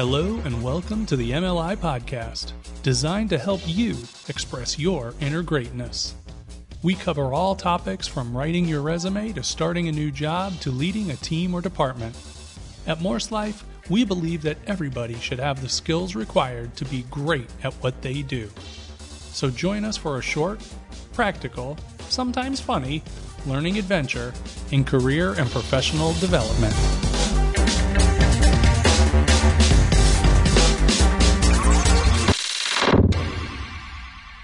Hello 0.00 0.40
and 0.46 0.62
welcome 0.62 1.04
to 1.04 1.14
the 1.14 1.32
MLI 1.32 1.76
Podcast, 1.76 2.52
designed 2.82 3.28
to 3.28 3.38
help 3.38 3.60
you 3.66 3.98
express 4.28 4.78
your 4.78 5.12
inner 5.20 5.42
greatness. 5.42 6.14
We 6.82 6.94
cover 6.94 7.34
all 7.34 7.54
topics 7.54 8.08
from 8.08 8.34
writing 8.34 8.64
your 8.64 8.80
resume 8.80 9.34
to 9.34 9.42
starting 9.42 9.88
a 9.88 9.92
new 9.92 10.10
job 10.10 10.58
to 10.60 10.70
leading 10.70 11.10
a 11.10 11.16
team 11.16 11.52
or 11.52 11.60
department. 11.60 12.16
At 12.86 13.02
Morse 13.02 13.30
Life, 13.30 13.62
we 13.90 14.06
believe 14.06 14.40
that 14.40 14.56
everybody 14.66 15.16
should 15.16 15.38
have 15.38 15.60
the 15.60 15.68
skills 15.68 16.14
required 16.14 16.74
to 16.76 16.86
be 16.86 17.02
great 17.10 17.50
at 17.62 17.74
what 17.74 18.00
they 18.00 18.22
do. 18.22 18.48
So 19.32 19.50
join 19.50 19.84
us 19.84 19.98
for 19.98 20.16
a 20.16 20.22
short, 20.22 20.66
practical, 21.12 21.76
sometimes 22.08 22.58
funny, 22.58 23.02
learning 23.44 23.76
adventure 23.76 24.32
in 24.70 24.82
career 24.82 25.34
and 25.34 25.50
professional 25.50 26.14
development. 26.14 26.74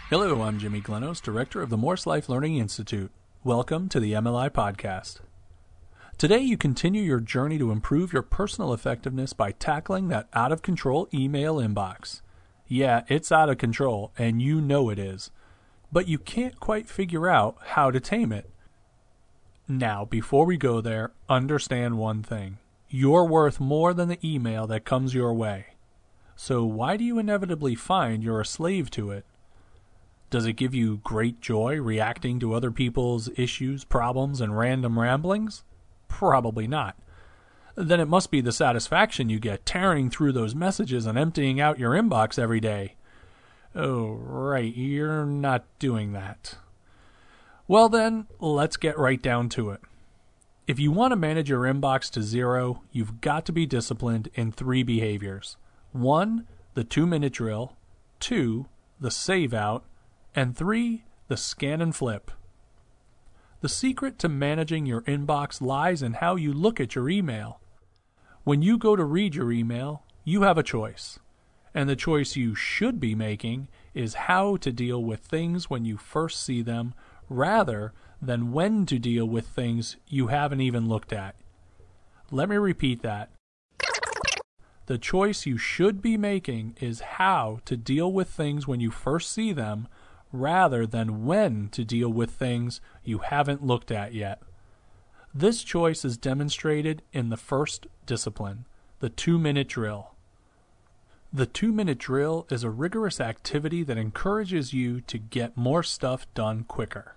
Hello, 0.08 0.42
I'm 0.42 0.60
Jimmy 0.60 0.80
Glenos, 0.80 1.20
Director 1.20 1.60
of 1.62 1.68
the 1.68 1.76
Morse 1.76 2.06
Life 2.06 2.28
Learning 2.28 2.58
Institute. 2.58 3.10
Welcome 3.42 3.88
to 3.88 3.98
the 3.98 4.12
MLI 4.12 4.50
Podcast. 4.50 5.18
Today, 6.16 6.38
you 6.38 6.56
continue 6.56 7.02
your 7.02 7.18
journey 7.18 7.58
to 7.58 7.72
improve 7.72 8.12
your 8.12 8.22
personal 8.22 8.72
effectiveness 8.72 9.32
by 9.32 9.50
tackling 9.50 10.06
that 10.06 10.28
out 10.32 10.52
of 10.52 10.62
control 10.62 11.08
email 11.12 11.56
inbox. 11.56 12.20
Yeah, 12.68 13.02
it's 13.08 13.32
out 13.32 13.48
of 13.48 13.58
control, 13.58 14.12
and 14.16 14.40
you 14.40 14.60
know 14.60 14.90
it 14.90 15.00
is. 15.00 15.32
But 15.90 16.06
you 16.06 16.18
can't 16.18 16.60
quite 16.60 16.88
figure 16.88 17.28
out 17.28 17.56
how 17.70 17.90
to 17.90 17.98
tame 17.98 18.30
it. 18.30 18.48
Now, 19.66 20.04
before 20.04 20.46
we 20.46 20.56
go 20.56 20.80
there, 20.80 21.10
understand 21.28 21.98
one 21.98 22.22
thing 22.22 22.58
you're 22.88 23.24
worth 23.24 23.58
more 23.58 23.92
than 23.92 24.08
the 24.08 24.20
email 24.22 24.68
that 24.68 24.84
comes 24.84 25.14
your 25.14 25.34
way. 25.34 25.66
So, 26.36 26.64
why 26.64 26.96
do 26.96 27.02
you 27.02 27.18
inevitably 27.18 27.74
find 27.74 28.22
you're 28.22 28.40
a 28.40 28.46
slave 28.46 28.88
to 28.92 29.10
it? 29.10 29.24
Does 30.30 30.46
it 30.46 30.54
give 30.54 30.74
you 30.74 31.00
great 31.04 31.40
joy 31.40 31.80
reacting 31.80 32.40
to 32.40 32.54
other 32.54 32.70
people's 32.70 33.30
issues, 33.36 33.84
problems, 33.84 34.40
and 34.40 34.58
random 34.58 34.98
ramblings? 34.98 35.62
Probably 36.08 36.66
not. 36.66 36.96
Then 37.76 38.00
it 38.00 38.08
must 38.08 38.30
be 38.30 38.40
the 38.40 38.52
satisfaction 38.52 39.28
you 39.28 39.38
get 39.38 39.66
tearing 39.66 40.10
through 40.10 40.32
those 40.32 40.54
messages 40.54 41.06
and 41.06 41.18
emptying 41.18 41.60
out 41.60 41.78
your 41.78 41.92
inbox 41.92 42.38
every 42.38 42.60
day. 42.60 42.94
Oh, 43.74 44.14
right, 44.14 44.74
you're 44.74 45.26
not 45.26 45.64
doing 45.78 46.12
that. 46.12 46.56
Well, 47.68 47.88
then, 47.88 48.26
let's 48.40 48.76
get 48.76 48.98
right 48.98 49.20
down 49.20 49.48
to 49.50 49.70
it. 49.70 49.80
If 50.66 50.80
you 50.80 50.90
want 50.90 51.12
to 51.12 51.16
manage 51.16 51.50
your 51.50 51.62
inbox 51.62 52.10
to 52.12 52.22
zero, 52.22 52.82
you've 52.90 53.20
got 53.20 53.44
to 53.46 53.52
be 53.52 53.66
disciplined 53.66 54.30
in 54.34 54.50
three 54.50 54.82
behaviors 54.82 55.56
one, 55.92 56.46
the 56.74 56.84
two 56.84 57.06
minute 57.06 57.34
drill, 57.34 57.74
two, 58.18 58.66
the 58.98 59.10
save 59.10 59.54
out, 59.54 59.84
and 60.36 60.54
three, 60.54 61.04
the 61.28 61.36
scan 61.36 61.80
and 61.80 61.96
flip. 61.96 62.30
The 63.62 63.70
secret 63.70 64.18
to 64.18 64.28
managing 64.28 64.84
your 64.84 65.00
inbox 65.02 65.62
lies 65.62 66.02
in 66.02 66.12
how 66.12 66.36
you 66.36 66.52
look 66.52 66.78
at 66.78 66.94
your 66.94 67.08
email. 67.08 67.58
When 68.44 68.60
you 68.60 68.76
go 68.76 68.94
to 68.94 69.04
read 69.04 69.34
your 69.34 69.50
email, 69.50 70.04
you 70.24 70.42
have 70.42 70.58
a 70.58 70.62
choice. 70.62 71.18
And 71.74 71.88
the 71.88 71.96
choice 71.96 72.36
you 72.36 72.54
should 72.54 73.00
be 73.00 73.14
making 73.14 73.68
is 73.94 74.14
how 74.14 74.56
to 74.58 74.70
deal 74.70 75.02
with 75.02 75.20
things 75.20 75.70
when 75.70 75.86
you 75.86 75.96
first 75.96 76.44
see 76.44 76.60
them 76.60 76.94
rather 77.30 77.94
than 78.20 78.52
when 78.52 78.84
to 78.86 78.98
deal 78.98 79.26
with 79.26 79.48
things 79.48 79.96
you 80.06 80.26
haven't 80.26 80.60
even 80.60 80.86
looked 80.86 81.12
at. 81.12 81.34
Let 82.30 82.48
me 82.50 82.56
repeat 82.56 83.02
that. 83.02 83.30
The 84.84 84.98
choice 84.98 85.46
you 85.46 85.58
should 85.58 86.00
be 86.00 86.16
making 86.16 86.76
is 86.80 87.00
how 87.00 87.60
to 87.64 87.76
deal 87.76 88.12
with 88.12 88.28
things 88.28 88.68
when 88.68 88.80
you 88.80 88.90
first 88.90 89.32
see 89.32 89.52
them 89.52 89.88
rather 90.32 90.86
than 90.86 91.24
when 91.24 91.68
to 91.70 91.84
deal 91.84 92.08
with 92.08 92.30
things 92.30 92.80
you 93.04 93.18
haven't 93.18 93.64
looked 93.64 93.90
at 93.90 94.14
yet. 94.14 94.42
This 95.34 95.62
choice 95.62 96.04
is 96.04 96.16
demonstrated 96.16 97.02
in 97.12 97.28
the 97.28 97.36
first 97.36 97.86
discipline, 98.06 98.64
the 99.00 99.10
two 99.10 99.38
minute 99.38 99.68
drill. 99.68 100.14
The 101.32 101.46
two 101.46 101.72
minute 101.72 101.98
drill 101.98 102.46
is 102.50 102.64
a 102.64 102.70
rigorous 102.70 103.20
activity 103.20 103.82
that 103.82 103.98
encourages 103.98 104.72
you 104.72 105.00
to 105.02 105.18
get 105.18 105.56
more 105.56 105.82
stuff 105.82 106.26
done 106.34 106.64
quicker. 106.64 107.16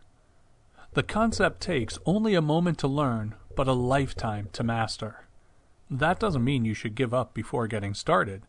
The 0.93 1.03
concept 1.03 1.61
takes 1.61 1.99
only 2.05 2.35
a 2.35 2.41
moment 2.41 2.79
to 2.79 2.87
learn, 2.87 3.35
but 3.55 3.67
a 3.67 3.73
lifetime 3.73 4.49
to 4.53 4.63
master. 4.63 5.27
That 5.89 6.19
doesn't 6.19 6.43
mean 6.43 6.65
you 6.65 6.73
should 6.73 6.95
give 6.95 7.13
up 7.13 7.33
before 7.33 7.67
getting 7.67 7.93
started. 7.93 8.43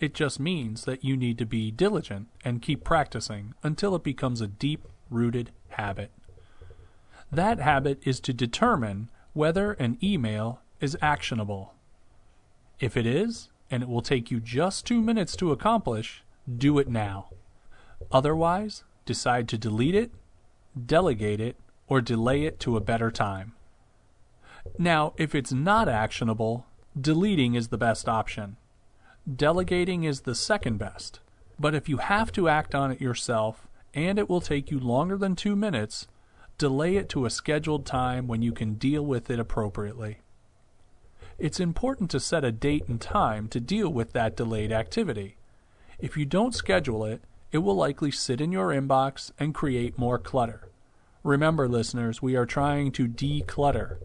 It 0.00 0.14
just 0.14 0.40
means 0.40 0.84
that 0.84 1.04
you 1.04 1.16
need 1.16 1.38
to 1.38 1.46
be 1.46 1.70
diligent 1.70 2.28
and 2.44 2.62
keep 2.62 2.84
practicing 2.84 3.54
until 3.62 3.94
it 3.94 4.02
becomes 4.02 4.40
a 4.40 4.46
deep 4.46 4.86
rooted 5.08 5.50
habit. 5.68 6.10
That 7.30 7.60
habit 7.60 8.00
is 8.04 8.20
to 8.20 8.32
determine 8.32 9.10
whether 9.32 9.72
an 9.72 9.98
email 10.02 10.60
is 10.80 10.96
actionable. 11.00 11.74
If 12.80 12.96
it 12.96 13.06
is, 13.06 13.48
and 13.70 13.82
it 13.82 13.88
will 13.88 14.02
take 14.02 14.30
you 14.30 14.40
just 14.40 14.86
two 14.86 15.00
minutes 15.00 15.36
to 15.36 15.52
accomplish, 15.52 16.22
do 16.58 16.78
it 16.78 16.88
now. 16.88 17.30
Otherwise, 18.12 18.84
decide 19.06 19.48
to 19.48 19.58
delete 19.58 19.94
it, 19.94 20.10
delegate 20.86 21.40
it, 21.40 21.56
or 21.88 22.00
delay 22.00 22.44
it 22.44 22.60
to 22.60 22.76
a 22.76 22.80
better 22.80 23.10
time. 23.10 23.52
Now, 24.78 25.14
if 25.16 25.34
it's 25.34 25.52
not 25.52 25.88
actionable, 25.88 26.66
deleting 26.98 27.54
is 27.54 27.68
the 27.68 27.78
best 27.78 28.08
option. 28.08 28.56
Delegating 29.32 30.04
is 30.04 30.20
the 30.20 30.34
second 30.34 30.76
best. 30.76 31.20
But 31.58 31.74
if 31.74 31.88
you 31.88 31.96
have 31.96 32.30
to 32.32 32.48
act 32.48 32.74
on 32.74 32.92
it 32.92 33.00
yourself 33.00 33.66
and 33.94 34.18
it 34.18 34.28
will 34.28 34.42
take 34.42 34.70
you 34.70 34.78
longer 34.78 35.16
than 35.16 35.34
two 35.34 35.56
minutes, 35.56 36.08
delay 36.58 36.96
it 36.96 37.08
to 37.10 37.24
a 37.24 37.30
scheduled 37.30 37.86
time 37.86 38.26
when 38.26 38.42
you 38.42 38.52
can 38.52 38.74
deal 38.74 39.02
with 39.02 39.30
it 39.30 39.38
appropriately. 39.38 40.18
It's 41.38 41.58
important 41.58 42.10
to 42.10 42.20
set 42.20 42.44
a 42.44 42.52
date 42.52 42.86
and 42.86 43.00
time 43.00 43.48
to 43.48 43.60
deal 43.60 43.88
with 43.88 44.12
that 44.12 44.36
delayed 44.36 44.72
activity. 44.72 45.36
If 45.98 46.18
you 46.18 46.26
don't 46.26 46.54
schedule 46.54 47.04
it, 47.06 47.22
it 47.50 47.58
will 47.58 47.76
likely 47.76 48.10
sit 48.10 48.42
in 48.42 48.52
your 48.52 48.68
inbox 48.68 49.32
and 49.38 49.54
create 49.54 49.96
more 49.98 50.18
clutter. 50.18 50.68
Remember, 51.22 51.66
listeners, 51.66 52.20
we 52.20 52.36
are 52.36 52.44
trying 52.44 52.92
to 52.92 53.08
declutter. 53.08 53.96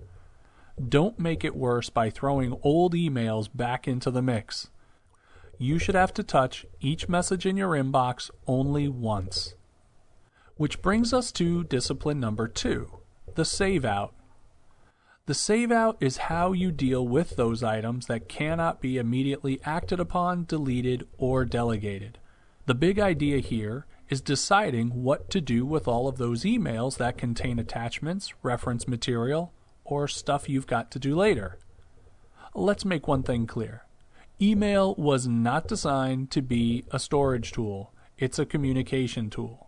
Don't 0.87 1.19
make 1.19 1.43
it 1.43 1.57
worse 1.57 1.89
by 1.89 2.09
throwing 2.09 2.57
old 2.63 2.93
emails 2.93 3.49
back 3.53 3.85
into 3.85 4.11
the 4.11 4.21
mix 4.21 4.69
you 5.61 5.77
should 5.77 5.93
have 5.93 6.13
to 6.13 6.23
touch 6.23 6.65
each 6.79 7.09
message 7.09 7.45
in 7.45 7.57
your 7.57 7.71
inbox 7.71 8.31
only 8.47 8.87
once. 8.87 9.55
Which 10.55 10.81
brings 10.81 11.13
us 11.13 11.33
to 11.33 11.65
discipline 11.65 12.19
number 12.19 12.47
two 12.47 12.99
the 13.35 13.45
save 13.45 13.85
out. 13.85 14.15
The 15.25 15.33
save 15.33 15.71
out 15.71 15.97
is 15.99 16.17
how 16.17 16.53
you 16.53 16.71
deal 16.71 17.07
with 17.07 17.35
those 17.35 17.61
items 17.61 18.07
that 18.07 18.27
cannot 18.27 18.81
be 18.81 18.97
immediately 18.97 19.59
acted 19.63 19.99
upon, 19.99 20.45
deleted, 20.45 21.07
or 21.17 21.45
delegated. 21.45 22.17
The 22.65 22.73
big 22.73 22.99
idea 22.99 23.39
here 23.39 23.85
is 24.09 24.21
deciding 24.21 25.03
what 25.03 25.29
to 25.29 25.41
do 25.41 25.65
with 25.65 25.87
all 25.87 26.07
of 26.07 26.17
those 26.17 26.43
emails 26.43 26.97
that 26.97 27.17
contain 27.17 27.59
attachments, 27.59 28.33
reference 28.41 28.87
material, 28.87 29.53
or 29.83 30.07
stuff 30.07 30.49
you've 30.49 30.67
got 30.67 30.89
to 30.91 30.99
do 30.99 31.15
later. 31.15 31.59
Let's 32.55 32.83
make 32.83 33.07
one 33.07 33.23
thing 33.23 33.45
clear 33.45 33.83
Email 34.41 34.95
was 34.95 35.27
not 35.27 35.67
designed 35.67 36.31
to 36.31 36.41
be 36.41 36.85
a 36.91 36.99
storage 36.99 37.51
tool, 37.51 37.91
it's 38.17 38.39
a 38.39 38.45
communication 38.45 39.29
tool. 39.29 39.67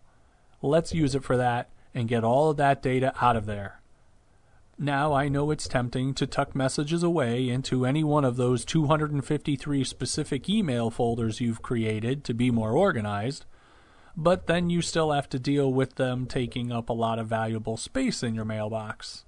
Let's 0.62 0.94
use 0.94 1.14
it 1.14 1.22
for 1.22 1.36
that 1.36 1.68
and 1.94 2.08
get 2.08 2.24
all 2.24 2.48
of 2.48 2.56
that 2.56 2.82
data 2.82 3.12
out 3.20 3.36
of 3.36 3.44
there. 3.44 3.82
Now, 4.78 5.12
I 5.12 5.28
know 5.28 5.50
it's 5.50 5.68
tempting 5.68 6.14
to 6.14 6.26
tuck 6.26 6.56
messages 6.56 7.02
away 7.02 7.50
into 7.50 7.84
any 7.84 8.02
one 8.02 8.24
of 8.24 8.36
those 8.36 8.64
253 8.64 9.84
specific 9.84 10.48
email 10.48 10.90
folders 10.90 11.38
you've 11.38 11.60
created 11.60 12.24
to 12.24 12.32
be 12.32 12.50
more 12.50 12.72
organized, 12.72 13.44
but 14.16 14.46
then 14.46 14.70
you 14.70 14.80
still 14.80 15.12
have 15.12 15.28
to 15.28 15.38
deal 15.38 15.70
with 15.70 15.96
them 15.96 16.24
taking 16.24 16.72
up 16.72 16.88
a 16.88 16.94
lot 16.94 17.18
of 17.18 17.26
valuable 17.26 17.76
space 17.76 18.22
in 18.22 18.34
your 18.34 18.46
mailbox. 18.46 19.26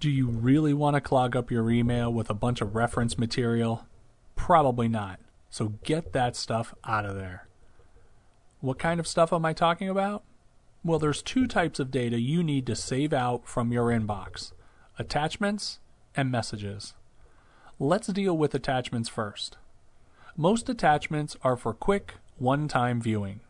Do 0.00 0.10
you 0.10 0.28
really 0.28 0.72
want 0.72 0.94
to 0.94 1.02
clog 1.02 1.36
up 1.36 1.50
your 1.50 1.70
email 1.70 2.10
with 2.10 2.30
a 2.30 2.34
bunch 2.34 2.62
of 2.62 2.74
reference 2.74 3.18
material? 3.18 3.86
Probably 4.36 4.88
not. 4.88 5.18
So 5.50 5.74
get 5.82 6.12
that 6.12 6.36
stuff 6.36 6.74
out 6.84 7.04
of 7.04 7.16
there. 7.16 7.48
What 8.60 8.78
kind 8.78 9.00
of 9.00 9.08
stuff 9.08 9.32
am 9.32 9.44
I 9.44 9.52
talking 9.52 9.88
about? 9.88 10.22
Well, 10.84 10.98
there's 11.00 11.22
two 11.22 11.46
types 11.48 11.80
of 11.80 11.90
data 11.90 12.20
you 12.20 12.44
need 12.44 12.66
to 12.66 12.76
save 12.76 13.12
out 13.12 13.48
from 13.48 13.72
your 13.72 13.86
inbox 13.86 14.52
attachments 14.98 15.78
and 16.14 16.30
messages. 16.30 16.94
Let's 17.78 18.06
deal 18.06 18.36
with 18.36 18.54
attachments 18.54 19.08
first. 19.08 19.58
Most 20.36 20.68
attachments 20.68 21.36
are 21.42 21.56
for 21.56 21.74
quick, 21.74 22.14
one 22.38 22.68
time 22.68 23.00
viewing. 23.00 23.40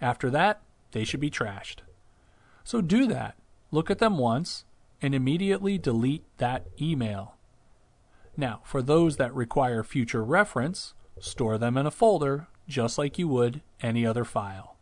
After 0.00 0.30
that, 0.30 0.62
they 0.92 1.04
should 1.04 1.20
be 1.20 1.30
trashed. 1.30 1.78
So 2.62 2.80
do 2.80 3.06
that. 3.08 3.36
Look 3.70 3.90
at 3.90 3.98
them 3.98 4.16
once 4.16 4.64
and 5.02 5.14
immediately 5.14 5.76
delete 5.76 6.24
that 6.38 6.66
email. 6.80 7.33
Now, 8.36 8.60
for 8.64 8.82
those 8.82 9.16
that 9.16 9.34
require 9.34 9.82
future 9.82 10.24
reference, 10.24 10.94
store 11.20 11.58
them 11.58 11.76
in 11.76 11.86
a 11.86 11.90
folder 11.90 12.48
just 12.66 12.98
like 12.98 13.18
you 13.18 13.28
would 13.28 13.62
any 13.80 14.06
other 14.06 14.24
file. 14.24 14.76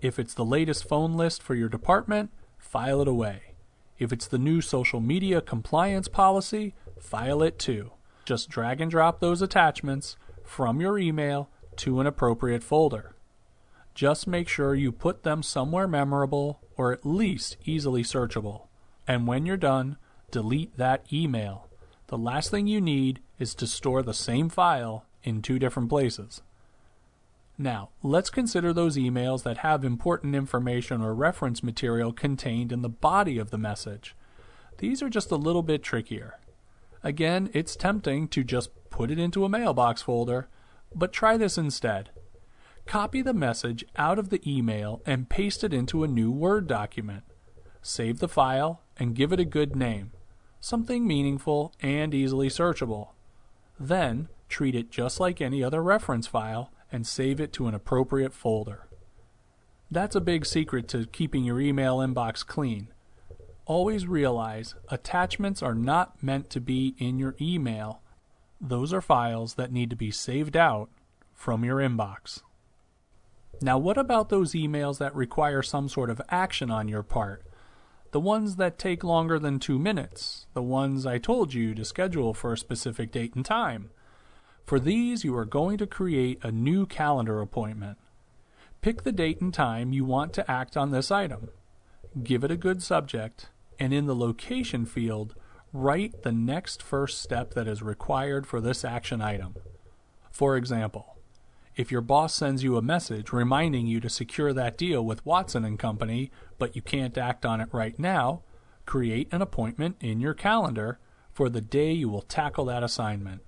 If 0.00 0.18
it's 0.18 0.34
the 0.34 0.44
latest 0.44 0.86
phone 0.86 1.14
list 1.14 1.42
for 1.42 1.54
your 1.54 1.68
department, 1.68 2.30
file 2.58 3.00
it 3.00 3.08
away. 3.08 3.54
If 3.98 4.12
it's 4.12 4.26
the 4.26 4.38
new 4.38 4.60
social 4.60 5.00
media 5.00 5.40
compliance 5.40 6.06
policy, 6.06 6.74
file 7.00 7.42
it 7.42 7.58
too. 7.58 7.92
Just 8.24 8.50
drag 8.50 8.80
and 8.80 8.90
drop 8.90 9.20
those 9.20 9.40
attachments 9.40 10.16
from 10.44 10.80
your 10.80 10.98
email 10.98 11.48
to 11.76 12.00
an 12.00 12.06
appropriate 12.06 12.62
folder. 12.62 13.16
Just 13.94 14.26
make 14.26 14.48
sure 14.48 14.74
you 14.74 14.92
put 14.92 15.22
them 15.22 15.42
somewhere 15.42 15.88
memorable 15.88 16.60
or 16.76 16.92
at 16.92 17.06
least 17.06 17.56
easily 17.64 18.02
searchable. 18.02 18.66
And 19.08 19.26
when 19.26 19.46
you're 19.46 19.56
done, 19.56 19.96
delete 20.30 20.76
that 20.76 21.10
email. 21.10 21.68
The 22.08 22.18
last 22.18 22.50
thing 22.50 22.66
you 22.66 22.80
need 22.80 23.20
is 23.38 23.54
to 23.56 23.66
store 23.66 24.02
the 24.02 24.14
same 24.14 24.48
file 24.48 25.04
in 25.24 25.42
two 25.42 25.58
different 25.58 25.88
places. 25.88 26.42
Now, 27.58 27.88
let's 28.02 28.30
consider 28.30 28.72
those 28.72 28.96
emails 28.96 29.42
that 29.42 29.58
have 29.58 29.84
important 29.84 30.34
information 30.34 31.02
or 31.02 31.14
reference 31.14 31.62
material 31.62 32.12
contained 32.12 32.70
in 32.70 32.82
the 32.82 32.88
body 32.88 33.38
of 33.38 33.50
the 33.50 33.58
message. 33.58 34.14
These 34.78 35.02
are 35.02 35.08
just 35.08 35.30
a 35.30 35.36
little 35.36 35.62
bit 35.62 35.82
trickier. 35.82 36.38
Again, 37.02 37.50
it's 37.52 37.74
tempting 37.76 38.28
to 38.28 38.44
just 38.44 38.70
put 38.90 39.10
it 39.10 39.18
into 39.18 39.44
a 39.44 39.48
mailbox 39.48 40.02
folder, 40.02 40.48
but 40.94 41.12
try 41.12 41.36
this 41.36 41.56
instead. 41.56 42.10
Copy 42.84 43.22
the 43.22 43.34
message 43.34 43.84
out 43.96 44.18
of 44.18 44.28
the 44.28 44.40
email 44.46 45.02
and 45.06 45.28
paste 45.28 45.64
it 45.64 45.72
into 45.72 46.04
a 46.04 46.08
new 46.08 46.30
Word 46.30 46.66
document. 46.66 47.24
Save 47.82 48.18
the 48.18 48.28
file 48.28 48.82
and 48.98 49.14
give 49.14 49.32
it 49.32 49.40
a 49.40 49.44
good 49.44 49.74
name, 49.74 50.12
something 50.66 51.06
meaningful 51.06 51.72
and 51.80 52.12
easily 52.12 52.48
searchable. 52.48 53.10
Then, 53.78 54.28
treat 54.48 54.74
it 54.74 54.90
just 54.90 55.20
like 55.20 55.40
any 55.40 55.62
other 55.62 55.80
reference 55.80 56.26
file 56.26 56.72
and 56.90 57.06
save 57.06 57.40
it 57.40 57.52
to 57.52 57.68
an 57.68 57.74
appropriate 57.74 58.34
folder. 58.34 58.88
That's 59.92 60.16
a 60.16 60.20
big 60.20 60.44
secret 60.44 60.88
to 60.88 61.06
keeping 61.06 61.44
your 61.44 61.60
email 61.60 61.98
inbox 61.98 62.44
clean. 62.44 62.88
Always 63.64 64.08
realize 64.08 64.74
attachments 64.88 65.62
are 65.62 65.74
not 65.74 66.20
meant 66.20 66.50
to 66.50 66.60
be 66.60 66.96
in 66.98 67.20
your 67.20 67.36
email. 67.40 68.00
Those 68.60 68.92
are 68.92 69.00
files 69.00 69.54
that 69.54 69.70
need 69.70 69.90
to 69.90 69.96
be 69.96 70.10
saved 70.10 70.56
out 70.56 70.90
from 71.32 71.64
your 71.64 71.76
inbox. 71.76 72.42
Now, 73.62 73.78
what 73.78 73.98
about 73.98 74.30
those 74.30 74.52
emails 74.52 74.98
that 74.98 75.14
require 75.14 75.62
some 75.62 75.88
sort 75.88 76.10
of 76.10 76.20
action 76.28 76.72
on 76.72 76.88
your 76.88 77.04
part? 77.04 77.45
The 78.12 78.20
ones 78.20 78.56
that 78.56 78.78
take 78.78 79.04
longer 79.04 79.38
than 79.38 79.58
two 79.58 79.78
minutes, 79.78 80.46
the 80.54 80.62
ones 80.62 81.06
I 81.06 81.18
told 81.18 81.52
you 81.52 81.74
to 81.74 81.84
schedule 81.84 82.32
for 82.34 82.52
a 82.52 82.58
specific 82.58 83.12
date 83.12 83.34
and 83.34 83.44
time. 83.44 83.90
For 84.64 84.80
these, 84.80 85.24
you 85.24 85.36
are 85.36 85.44
going 85.44 85.78
to 85.78 85.86
create 85.86 86.38
a 86.42 86.52
new 86.52 86.86
calendar 86.86 87.40
appointment. 87.40 87.98
Pick 88.80 89.02
the 89.02 89.12
date 89.12 89.40
and 89.40 89.52
time 89.52 89.92
you 89.92 90.04
want 90.04 90.32
to 90.34 90.50
act 90.50 90.76
on 90.76 90.90
this 90.90 91.10
item. 91.10 91.48
Give 92.22 92.44
it 92.44 92.50
a 92.50 92.56
good 92.56 92.82
subject, 92.82 93.50
and 93.78 93.92
in 93.92 94.06
the 94.06 94.14
location 94.14 94.86
field, 94.86 95.34
write 95.72 96.22
the 96.22 96.32
next 96.32 96.82
first 96.82 97.20
step 97.20 97.54
that 97.54 97.68
is 97.68 97.82
required 97.82 98.46
for 98.46 98.60
this 98.60 98.84
action 98.84 99.20
item. 99.20 99.56
For 100.30 100.56
example, 100.56 101.15
if 101.76 101.92
your 101.92 102.00
boss 102.00 102.34
sends 102.34 102.64
you 102.64 102.76
a 102.76 102.82
message 102.82 103.32
reminding 103.32 103.86
you 103.86 104.00
to 104.00 104.08
secure 104.08 104.52
that 104.54 104.78
deal 104.78 105.04
with 105.04 105.24
Watson 105.26 105.64
and 105.64 105.78
Company, 105.78 106.30
but 106.58 106.74
you 106.74 106.80
can't 106.80 107.18
act 107.18 107.44
on 107.44 107.60
it 107.60 107.68
right 107.70 107.98
now, 107.98 108.42
create 108.86 109.28
an 109.30 109.42
appointment 109.42 109.96
in 110.00 110.20
your 110.20 110.32
calendar 110.32 110.98
for 111.34 111.50
the 111.50 111.60
day 111.60 111.92
you 111.92 112.08
will 112.08 112.22
tackle 112.22 112.64
that 112.64 112.82
assignment. 112.82 113.42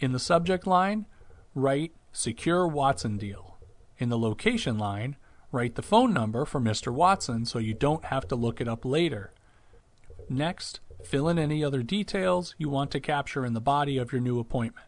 In 0.00 0.10
the 0.10 0.18
subject 0.18 0.66
line, 0.66 1.06
write 1.54 1.92
Secure 2.12 2.66
Watson 2.66 3.16
Deal. 3.18 3.56
In 3.98 4.08
the 4.08 4.18
location 4.18 4.76
line, 4.76 5.14
write 5.52 5.76
the 5.76 5.82
phone 5.82 6.12
number 6.12 6.44
for 6.44 6.60
Mr. 6.60 6.92
Watson 6.92 7.44
so 7.44 7.60
you 7.60 7.72
don't 7.72 8.06
have 8.06 8.26
to 8.28 8.34
look 8.34 8.60
it 8.60 8.66
up 8.66 8.84
later. 8.84 9.32
Next, 10.28 10.80
fill 11.04 11.28
in 11.28 11.38
any 11.38 11.62
other 11.62 11.84
details 11.84 12.56
you 12.58 12.68
want 12.68 12.90
to 12.90 13.00
capture 13.00 13.44
in 13.44 13.54
the 13.54 13.60
body 13.60 13.96
of 13.96 14.10
your 14.10 14.20
new 14.20 14.40
appointment. 14.40 14.87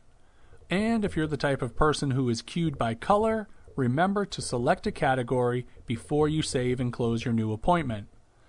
And 0.71 1.05
if 1.05 1.17
you're 1.17 1.27
the 1.27 1.37
type 1.37 1.63
of 1.63 1.75
person 1.75 2.13
who 2.13 2.29
is 2.29 2.43
cued 2.43 2.79
by 2.79 2.95
color, 2.95 3.49
remember 3.75 4.25
to 4.25 4.41
select 4.41 4.87
a 4.87 4.93
category 4.93 5.67
before 5.85 6.29
you 6.29 6.43
save 6.43 6.79
and 6.79 6.93
close 6.93 7.25
your 7.25 7.35
new 7.35 7.53
appointment. 7.53 8.07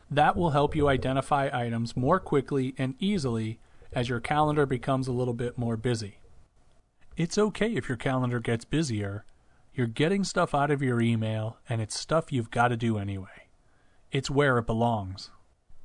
That 0.09 0.37
will 0.37 0.51
help 0.51 0.75
you 0.75 0.87
identify 0.87 1.49
items 1.51 1.97
more 1.97 2.19
quickly 2.19 2.75
and 2.77 2.93
easily 2.99 3.59
as 3.91 4.07
your 4.07 4.19
calendar 4.19 4.67
becomes 4.67 5.07
a 5.07 5.11
little 5.11 5.33
bit 5.33 5.57
more 5.57 5.77
busy. 5.77 6.19
It's 7.17 7.37
okay 7.37 7.73
if 7.73 7.89
your 7.89 7.97
calendar 7.97 8.39
gets 8.39 8.65
busier. 8.65 9.25
You're 9.73 9.87
getting 9.87 10.23
stuff 10.23 10.53
out 10.53 10.69
of 10.69 10.81
your 10.81 11.01
email, 11.01 11.57
and 11.67 11.81
it's 11.81 11.99
stuff 11.99 12.31
you've 12.31 12.51
got 12.51 12.69
to 12.69 12.77
do 12.77 12.97
anyway. 12.97 13.47
It's 14.11 14.29
where 14.29 14.57
it 14.57 14.67
belongs 14.67 15.31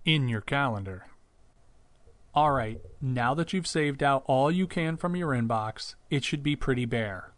in 0.04 0.28
your 0.28 0.40
calendar. 0.40 1.06
Alright, 2.36 2.82
now 3.00 3.32
that 3.32 3.54
you've 3.54 3.66
saved 3.66 4.02
out 4.02 4.22
all 4.26 4.50
you 4.50 4.66
can 4.66 4.98
from 4.98 5.16
your 5.16 5.30
inbox, 5.30 5.94
it 6.10 6.22
should 6.22 6.42
be 6.42 6.54
pretty 6.54 6.84
bare. 6.84 7.32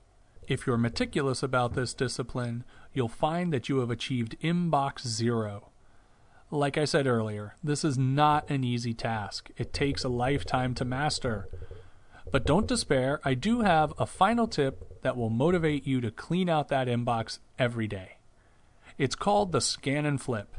If 0.48 0.66
you're 0.66 0.76
meticulous 0.76 1.40
about 1.40 1.74
this 1.74 1.94
discipline, 1.94 2.64
you'll 2.92 3.06
find 3.06 3.52
that 3.52 3.68
you 3.68 3.78
have 3.78 3.92
achieved 3.92 4.36
inbox 4.42 5.06
zero. 5.06 5.68
Like 6.50 6.76
I 6.76 6.84
said 6.84 7.06
earlier, 7.06 7.54
this 7.62 7.84
is 7.84 7.96
not 7.96 8.50
an 8.50 8.64
easy 8.64 8.92
task. 8.92 9.50
It 9.56 9.72
takes 9.72 10.02
a 10.02 10.08
lifetime 10.08 10.74
to 10.74 10.84
master. 10.84 11.46
But 12.32 12.44
don't 12.44 12.66
despair, 12.66 13.20
I 13.24 13.34
do 13.34 13.60
have 13.60 13.92
a 13.98 14.06
final 14.06 14.48
tip 14.48 15.02
that 15.02 15.16
will 15.16 15.30
motivate 15.30 15.86
you 15.86 16.00
to 16.00 16.10
clean 16.10 16.48
out 16.48 16.68
that 16.68 16.88
inbox 16.88 17.38
every 17.56 17.86
day. 17.86 18.16
It's 18.96 19.14
called 19.14 19.52
the 19.52 19.60
scan 19.60 20.06
and 20.06 20.20
flip. 20.20 20.56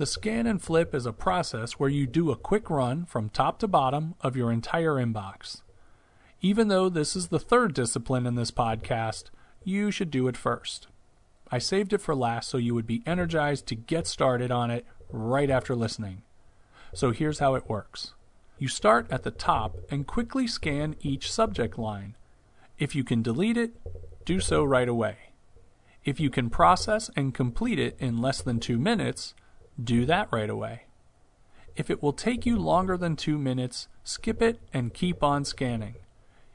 The 0.00 0.06
scan 0.06 0.46
and 0.46 0.62
flip 0.62 0.94
is 0.94 1.04
a 1.04 1.12
process 1.12 1.72
where 1.72 1.90
you 1.90 2.06
do 2.06 2.30
a 2.30 2.34
quick 2.34 2.70
run 2.70 3.04
from 3.04 3.28
top 3.28 3.58
to 3.58 3.68
bottom 3.68 4.14
of 4.22 4.34
your 4.34 4.50
entire 4.50 4.94
inbox. 4.94 5.60
Even 6.40 6.68
though 6.68 6.88
this 6.88 7.14
is 7.14 7.28
the 7.28 7.38
third 7.38 7.74
discipline 7.74 8.24
in 8.24 8.34
this 8.34 8.50
podcast, 8.50 9.24
you 9.62 9.90
should 9.90 10.10
do 10.10 10.26
it 10.26 10.38
first. 10.38 10.86
I 11.50 11.58
saved 11.58 11.92
it 11.92 12.00
for 12.00 12.14
last 12.14 12.48
so 12.48 12.56
you 12.56 12.74
would 12.74 12.86
be 12.86 13.02
energized 13.04 13.66
to 13.66 13.74
get 13.74 14.06
started 14.06 14.50
on 14.50 14.70
it 14.70 14.86
right 15.10 15.50
after 15.50 15.76
listening. 15.76 16.22
So 16.94 17.10
here's 17.10 17.40
how 17.40 17.54
it 17.54 17.68
works. 17.68 18.14
You 18.58 18.68
start 18.68 19.06
at 19.10 19.22
the 19.22 19.30
top 19.30 19.76
and 19.90 20.06
quickly 20.06 20.46
scan 20.46 20.96
each 21.02 21.30
subject 21.30 21.78
line. 21.78 22.16
If 22.78 22.94
you 22.94 23.04
can 23.04 23.20
delete 23.20 23.58
it, 23.58 23.72
do 24.24 24.40
so 24.40 24.64
right 24.64 24.88
away. 24.88 25.16
If 26.06 26.18
you 26.18 26.30
can 26.30 26.48
process 26.48 27.10
and 27.14 27.34
complete 27.34 27.78
it 27.78 27.98
in 27.98 28.22
less 28.22 28.40
than 28.40 28.60
two 28.60 28.78
minutes, 28.78 29.34
do 29.84 30.06
that 30.06 30.28
right 30.30 30.50
away. 30.50 30.82
If 31.76 31.90
it 31.90 32.02
will 32.02 32.12
take 32.12 32.44
you 32.44 32.58
longer 32.58 32.96
than 32.96 33.16
two 33.16 33.38
minutes, 33.38 33.88
skip 34.04 34.42
it 34.42 34.60
and 34.72 34.92
keep 34.92 35.22
on 35.22 35.44
scanning. 35.44 35.94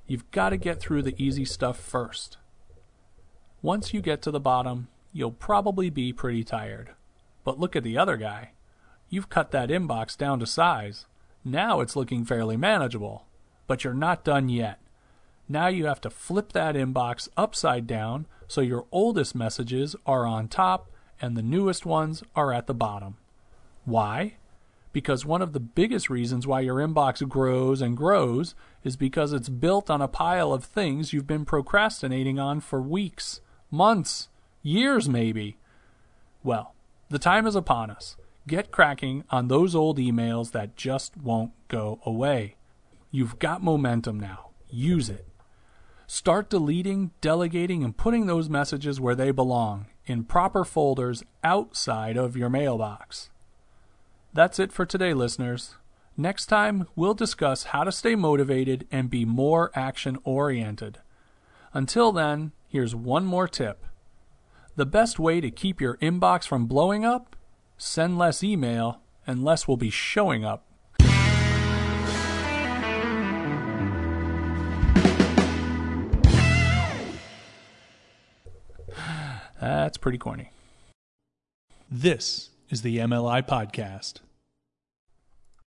You've 0.08 0.30
got 0.32 0.50
to 0.50 0.58
get 0.58 0.80
through 0.80 1.02
the 1.02 1.16
easy 1.18 1.46
stuff 1.46 1.80
first. 1.80 2.38
Once 3.62 3.94
you 3.94 4.02
get 4.02 4.22
to 4.22 4.32
the 4.32 4.40
bottom, 4.40 4.88
you'll 5.12 5.32
probably 5.32 5.90
be 5.90 6.14
pretty 6.14 6.44
tired. 6.44 6.92
But 7.44 7.60
look 7.60 7.76
at 7.76 7.84
the 7.84 7.98
other 7.98 8.18
guy. 8.18 8.52
You've 9.10 9.30
cut 9.30 9.52
that 9.52 9.70
inbox 9.70 10.18
down 10.18 10.40
to 10.40 10.46
size. 10.46 11.06
Now 11.44 11.80
it's 11.80 11.96
looking 11.96 12.26
fairly 12.26 12.58
manageable, 12.58 13.26
but 13.66 13.84
you're 13.84 13.94
not 13.94 14.24
done 14.24 14.50
yet. 14.50 14.80
Now 15.48 15.68
you 15.68 15.86
have 15.86 16.02
to 16.02 16.10
flip 16.10 16.54
that 16.54 16.76
inbox 16.76 17.30
upside 17.38 17.88
down 17.88 18.28
so 18.48 18.62
your 18.62 18.86
oldest 18.92 19.36
messages 19.36 19.96
are 20.06 20.26
on 20.26 20.48
top 20.48 20.90
and 21.26 21.36
the 21.36 21.42
newest 21.42 21.88
ones 21.88 22.24
are 22.36 22.54
at 22.54 22.68
the 22.68 22.74
bottom. 22.74 23.18
Why? 23.84 24.36
Because 24.94 25.26
one 25.26 25.42
of 25.42 25.54
the 25.54 25.60
biggest 25.60 26.08
reasons 26.10 26.46
why 26.46 26.62
your 26.62 26.76
inbox 26.76 27.28
grows 27.28 27.82
and 27.82 27.98
grows 27.98 28.54
is 28.84 28.96
because 28.96 29.34
it's 29.34 29.50
built 29.50 29.90
on 29.90 30.02
a 30.02 30.08
pile 30.08 30.54
of 30.54 30.64
things 30.64 31.12
you've 31.12 31.28
been 31.28 31.44
procrastinating 31.44 32.40
on 32.40 32.62
for 32.62 32.80
weeks, 32.80 33.42
months, 33.72 34.30
years 34.62 35.10
maybe. 35.10 35.58
Well, 36.44 36.76
the 37.10 37.20
time 37.20 37.48
is 37.48 37.56
upon 37.56 37.90
us. 37.90 38.16
Get 38.48 38.72
cracking 38.72 39.24
on 39.32 39.48
those 39.48 39.74
old 39.74 39.98
emails 39.98 40.52
that 40.52 40.76
just 40.76 41.18
won't 41.18 41.54
go 41.68 42.00
away. 42.06 42.56
You've 43.10 43.40
got 43.40 43.64
momentum 43.64 44.20
now. 44.20 44.52
Use 44.70 45.10
it. 45.10 45.28
Start 46.06 46.52
deleting, 46.52 47.12
delegating, 47.20 47.84
and 47.84 47.98
putting 47.98 48.28
those 48.28 48.48
messages 48.48 49.02
where 49.02 49.16
they 49.16 49.32
belong, 49.32 49.88
in 50.08 50.24
proper 50.24 50.64
folders 50.64 51.24
outside 51.44 52.18
of 52.18 52.38
your 52.38 52.50
mailbox. 52.50 53.30
That's 54.34 54.60
it 54.60 54.72
for 54.72 54.86
today, 54.86 55.14
listeners. 55.14 55.76
Next 56.18 56.46
time, 56.46 56.88
we'll 56.96 57.14
discuss 57.14 57.66
how 57.66 57.84
to 57.84 57.92
stay 57.92 58.16
motivated 58.16 58.88
and 58.92 59.10
be 59.10 59.26
more 59.26 59.72
action 59.76 60.18
oriented. 60.24 61.00
Until 61.74 62.12
then, 62.12 62.52
here's 62.68 62.96
one 62.96 63.26
more 63.26 63.48
tip. 63.48 63.86
The 64.76 64.86
best 64.86 65.20
way 65.20 65.42
to 65.42 65.52
keep 65.52 65.82
your 65.82 65.98
inbox 65.98 66.48
from 66.48 66.68
blowing 66.68 67.06
up 67.06 67.36
send 67.78 68.18
less 68.18 68.44
email, 68.44 69.02
and 69.28 69.44
less 69.44 69.68
will 69.68 69.78
be 69.78 69.90
showing 69.90 70.46
up 70.46 70.64
That's 79.66 79.98
pretty 79.98 80.20
corny. 80.20 80.52
This 81.90 82.52
is 82.70 82.84
the 82.84 83.00
MLI 83.00 83.42
Podcast. 83.48 84.20